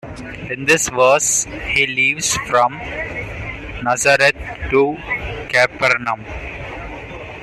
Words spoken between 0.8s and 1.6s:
verse